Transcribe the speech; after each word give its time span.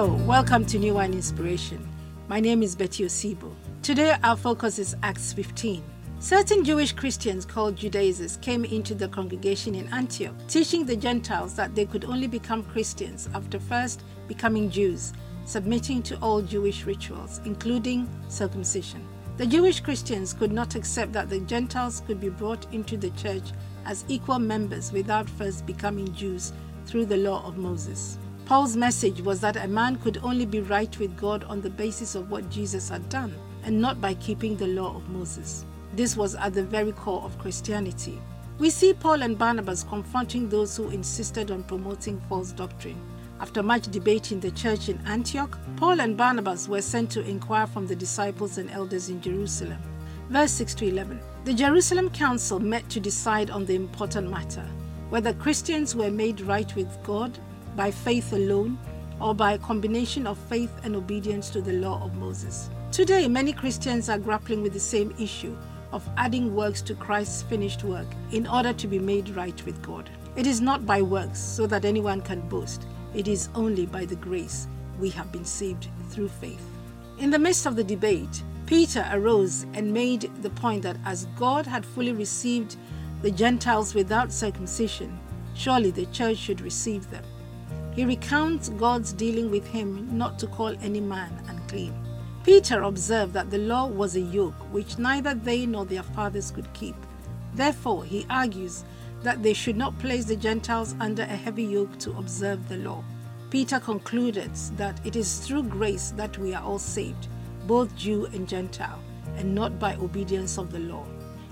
Hello, 0.00 0.14
welcome 0.24 0.64
to 0.64 0.78
New 0.78 0.94
Wine 0.94 1.12
Inspiration. 1.12 1.86
My 2.26 2.40
name 2.40 2.62
is 2.62 2.74
Betty 2.74 3.04
Osibo. 3.04 3.54
Today 3.82 4.16
our 4.22 4.34
focus 4.34 4.78
is 4.78 4.96
Acts 5.02 5.34
15. 5.34 5.84
Certain 6.20 6.64
Jewish 6.64 6.92
Christians 6.92 7.44
called 7.44 7.76
Judaizers 7.76 8.38
came 8.38 8.64
into 8.64 8.94
the 8.94 9.08
congregation 9.08 9.74
in 9.74 9.86
Antioch, 9.92 10.32
teaching 10.48 10.86
the 10.86 10.96
Gentiles 10.96 11.54
that 11.56 11.74
they 11.74 11.84
could 11.84 12.06
only 12.06 12.26
become 12.26 12.62
Christians 12.62 13.28
after 13.34 13.60
first 13.60 14.02
becoming 14.26 14.70
Jews, 14.70 15.12
submitting 15.44 16.02
to 16.04 16.18
all 16.20 16.40
Jewish 16.40 16.86
rituals, 16.86 17.42
including 17.44 18.08
circumcision. 18.30 19.06
The 19.36 19.44
Jewish 19.44 19.80
Christians 19.80 20.32
could 20.32 20.50
not 20.50 20.76
accept 20.76 21.12
that 21.12 21.28
the 21.28 21.40
Gentiles 21.40 22.02
could 22.06 22.20
be 22.22 22.30
brought 22.30 22.72
into 22.72 22.96
the 22.96 23.10
church 23.10 23.50
as 23.84 24.06
equal 24.08 24.38
members 24.38 24.92
without 24.92 25.28
first 25.28 25.66
becoming 25.66 26.10
Jews 26.14 26.54
through 26.86 27.04
the 27.04 27.18
law 27.18 27.46
of 27.46 27.58
Moses. 27.58 28.16
Paul's 28.50 28.76
message 28.76 29.20
was 29.20 29.38
that 29.42 29.54
a 29.54 29.68
man 29.68 29.94
could 29.94 30.18
only 30.24 30.44
be 30.44 30.58
right 30.58 30.98
with 30.98 31.16
God 31.16 31.44
on 31.44 31.60
the 31.60 31.70
basis 31.70 32.16
of 32.16 32.32
what 32.32 32.50
Jesus 32.50 32.88
had 32.88 33.08
done, 33.08 33.32
and 33.62 33.80
not 33.80 34.00
by 34.00 34.14
keeping 34.14 34.56
the 34.56 34.66
law 34.66 34.96
of 34.96 35.08
Moses. 35.08 35.64
This 35.94 36.16
was 36.16 36.34
at 36.34 36.54
the 36.54 36.64
very 36.64 36.90
core 36.90 37.22
of 37.22 37.38
Christianity. 37.38 38.20
We 38.58 38.70
see 38.70 38.92
Paul 38.92 39.22
and 39.22 39.38
Barnabas 39.38 39.84
confronting 39.84 40.48
those 40.48 40.76
who 40.76 40.90
insisted 40.90 41.52
on 41.52 41.62
promoting 41.62 42.20
false 42.28 42.50
doctrine. 42.50 43.00
After 43.38 43.62
much 43.62 43.84
debate 43.84 44.32
in 44.32 44.40
the 44.40 44.50
church 44.50 44.88
in 44.88 44.98
Antioch, 45.06 45.56
Paul 45.76 46.00
and 46.00 46.16
Barnabas 46.16 46.68
were 46.68 46.82
sent 46.82 47.08
to 47.12 47.20
inquire 47.20 47.68
from 47.68 47.86
the 47.86 47.94
disciples 47.94 48.58
and 48.58 48.68
elders 48.72 49.10
in 49.10 49.20
Jerusalem. 49.20 49.78
Verse 50.28 50.50
6 50.50 50.74
to 50.74 50.88
11. 50.88 51.20
The 51.44 51.54
Jerusalem 51.54 52.10
Council 52.10 52.58
met 52.58 52.88
to 52.88 52.98
decide 52.98 53.50
on 53.50 53.64
the 53.64 53.76
important 53.76 54.28
matter 54.28 54.66
whether 55.08 55.34
Christians 55.34 55.94
were 55.94 56.10
made 56.10 56.40
right 56.40 56.74
with 56.74 56.88
God 57.04 57.38
by 57.76 57.90
faith 57.90 58.32
alone 58.32 58.78
or 59.20 59.34
by 59.34 59.52
a 59.52 59.58
combination 59.58 60.26
of 60.26 60.38
faith 60.38 60.72
and 60.82 60.96
obedience 60.96 61.50
to 61.50 61.60
the 61.60 61.74
law 61.74 62.02
of 62.02 62.14
Moses. 62.14 62.70
Today, 62.90 63.28
many 63.28 63.52
Christians 63.52 64.08
are 64.08 64.18
grappling 64.18 64.62
with 64.62 64.72
the 64.72 64.80
same 64.80 65.14
issue 65.18 65.56
of 65.92 66.08
adding 66.16 66.54
works 66.54 66.82
to 66.82 66.94
Christ's 66.94 67.42
finished 67.42 67.84
work 67.84 68.06
in 68.32 68.46
order 68.46 68.72
to 68.72 68.86
be 68.86 68.98
made 68.98 69.28
right 69.30 69.64
with 69.66 69.82
God. 69.82 70.08
It 70.36 70.46
is 70.46 70.60
not 70.60 70.86
by 70.86 71.02
works 71.02 71.38
so 71.38 71.66
that 71.66 71.84
anyone 71.84 72.20
can 72.20 72.48
boast. 72.48 72.84
It 73.14 73.28
is 73.28 73.48
only 73.54 73.86
by 73.86 74.04
the 74.04 74.16
grace 74.16 74.68
we 74.98 75.10
have 75.10 75.32
been 75.32 75.44
saved 75.44 75.88
through 76.08 76.28
faith. 76.28 76.64
In 77.18 77.30
the 77.30 77.38
midst 77.38 77.66
of 77.66 77.76
the 77.76 77.84
debate, 77.84 78.42
Peter 78.66 79.08
arose 79.12 79.66
and 79.74 79.92
made 79.92 80.30
the 80.42 80.50
point 80.50 80.82
that 80.82 80.96
as 81.04 81.26
God 81.36 81.66
had 81.66 81.84
fully 81.84 82.12
received 82.12 82.76
the 83.22 83.30
Gentiles 83.30 83.94
without 83.94 84.32
circumcision, 84.32 85.18
surely 85.54 85.90
the 85.90 86.06
church 86.06 86.38
should 86.38 86.60
receive 86.60 87.10
them. 87.10 87.24
He 88.00 88.06
recounts 88.06 88.70
God's 88.70 89.12
dealing 89.12 89.50
with 89.50 89.66
him 89.66 90.08
not 90.16 90.38
to 90.38 90.46
call 90.46 90.74
any 90.80 91.02
man 91.02 91.38
unclean. 91.48 91.92
Peter 92.44 92.84
observed 92.84 93.34
that 93.34 93.50
the 93.50 93.58
law 93.58 93.88
was 93.88 94.16
a 94.16 94.20
yoke 94.20 94.54
which 94.72 94.96
neither 94.96 95.34
they 95.34 95.66
nor 95.66 95.84
their 95.84 96.02
fathers 96.02 96.50
could 96.50 96.72
keep. 96.72 96.94
Therefore, 97.52 98.02
he 98.02 98.24
argues 98.30 98.84
that 99.22 99.42
they 99.42 99.52
should 99.52 99.76
not 99.76 99.98
place 99.98 100.24
the 100.24 100.34
Gentiles 100.34 100.94
under 100.98 101.24
a 101.24 101.36
heavy 101.44 101.64
yoke 101.64 101.98
to 101.98 102.16
observe 102.16 102.70
the 102.70 102.78
law. 102.78 103.04
Peter 103.50 103.78
concluded 103.78 104.54
that 104.78 104.98
it 105.04 105.14
is 105.14 105.40
through 105.40 105.64
grace 105.64 106.14
that 106.16 106.38
we 106.38 106.54
are 106.54 106.64
all 106.64 106.78
saved, 106.78 107.28
both 107.66 107.94
Jew 107.96 108.24
and 108.32 108.48
Gentile, 108.48 109.02
and 109.36 109.54
not 109.54 109.78
by 109.78 109.96
obedience 109.96 110.56
of 110.56 110.72
the 110.72 110.78
law. 110.78 111.04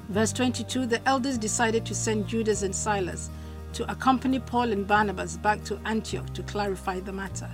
Verse 0.08 0.32
22 0.32 0.86
The 0.86 1.06
elders 1.06 1.36
decided 1.36 1.84
to 1.84 1.94
send 1.94 2.26
Judas 2.26 2.62
and 2.62 2.74
Silas 2.74 3.28
to 3.72 3.90
accompany 3.90 4.38
Paul 4.38 4.72
and 4.72 4.86
Barnabas 4.86 5.36
back 5.36 5.64
to 5.64 5.80
Antioch 5.84 6.32
to 6.34 6.42
clarify 6.42 7.00
the 7.00 7.12
matter. 7.12 7.50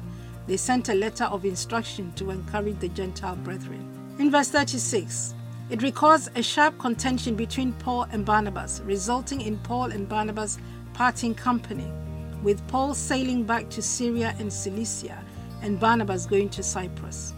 They 0.47 0.57
sent 0.57 0.89
a 0.89 0.95
letter 0.95 1.25
of 1.25 1.45
instruction 1.45 2.13
to 2.13 2.31
encourage 2.31 2.79
the 2.79 2.89
Gentile 2.89 3.37
brethren. 3.37 3.89
In 4.19 4.31
verse 4.31 4.49
36, 4.51 5.35
it 5.71 5.83
records 5.83 6.31
a 6.37 6.43
sharp 6.43 6.79
contention 6.79 7.35
between 7.35 7.73
Paul 7.73 8.07
and 8.13 8.25
Barnabas, 8.25 8.83
resulting 8.85 9.41
in 9.41 9.59
Paul 9.59 9.93
and 9.93 10.09
Barnabas 10.09 10.59
parting 10.93 11.35
company, 11.35 11.91
with 12.43 12.67
Paul 12.69 12.95
sailing 12.95 13.45
back 13.45 13.71
to 13.71 13.81
Syria 13.81 14.35
and 14.39 14.53
Cilicia 14.53 15.25
and 15.63 15.81
Barnabas 15.81 16.27
going 16.27 16.51
to 16.51 16.63
Cyprus. 16.63 17.33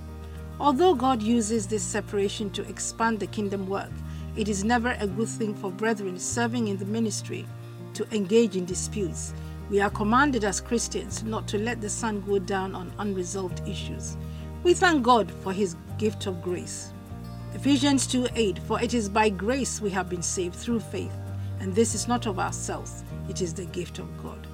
Although 0.59 0.95
God 0.95 1.23
uses 1.23 1.67
this 1.67 1.85
separation 1.85 2.51
to 2.51 2.69
expand 2.69 3.21
the 3.21 3.27
kingdom 3.29 3.69
work, 3.69 3.93
it 4.37 4.49
is 4.49 4.65
never 4.65 4.97
a 4.99 5.07
good 5.07 5.29
thing 5.29 5.55
for 5.55 5.71
brethren 5.71 6.19
serving 6.19 6.69
in 6.69 6.77
the 6.77 6.85
ministry 6.85 7.47
to 7.97 8.07
engage 8.15 8.57
in 8.57 8.65
disputes. 8.65 9.35
We 9.71 9.81
are 9.81 9.91
commanded 9.91 10.45
as 10.45 10.61
Christians 10.61 11.23
not 11.25 11.49
to 11.49 11.59
let 11.59 11.81
the 11.81 11.89
sun 11.89 12.21
go 12.21 12.39
down 12.39 12.75
on 12.75 12.93
unresolved 12.99 13.67
issues. 13.69 14.17
We 14.63 14.75
thank 14.75 15.03
God 15.03 15.33
for 15.43 15.53
his 15.53 15.77
gift 15.99 16.27
of 16.27 16.43
grace. 16.43 16.93
Ephesians 17.55 18.07
2 18.07 18.29
8 18.35 18.59
For 18.61 18.81
it 18.81 18.95
is 18.95 19.09
by 19.09 19.31
grace 19.31 19.81
we 19.81 19.91
have 19.91 20.11
been 20.11 20.23
saved 20.23 20.55
through 20.55 20.81
faith, 20.81 21.15
and 21.59 21.75
this 21.75 21.95
is 21.95 22.07
not 22.07 22.27
of 22.27 22.39
ourselves, 22.39 23.03
it 23.29 23.41
is 23.41 23.55
the 23.55 23.65
gift 23.67 23.99
of 23.99 24.23
God. 24.23 24.47